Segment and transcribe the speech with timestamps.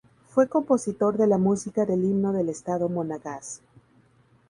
[0.29, 3.61] Fue compositor de la música del Himno del Estado Monagas.